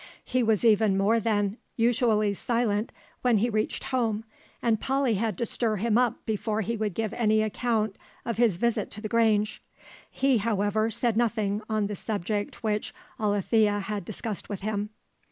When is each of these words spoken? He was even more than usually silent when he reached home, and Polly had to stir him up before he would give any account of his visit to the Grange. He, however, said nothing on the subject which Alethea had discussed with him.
He 0.25 0.41
was 0.41 0.65
even 0.65 0.97
more 0.97 1.19
than 1.19 1.57
usually 1.75 2.33
silent 2.33 2.91
when 3.21 3.37
he 3.37 3.51
reached 3.51 3.83
home, 3.83 4.23
and 4.59 4.81
Polly 4.81 5.13
had 5.13 5.37
to 5.37 5.45
stir 5.45 5.75
him 5.75 5.95
up 5.95 6.25
before 6.25 6.61
he 6.61 6.75
would 6.75 6.95
give 6.95 7.13
any 7.13 7.43
account 7.43 7.97
of 8.25 8.37
his 8.37 8.57
visit 8.57 8.89
to 8.89 9.01
the 9.01 9.07
Grange. 9.07 9.61
He, 10.09 10.39
however, 10.39 10.89
said 10.89 11.15
nothing 11.15 11.61
on 11.69 11.85
the 11.85 11.95
subject 11.95 12.63
which 12.63 12.95
Alethea 13.19 13.81
had 13.81 14.03
discussed 14.03 14.49
with 14.49 14.61
him. 14.61 14.89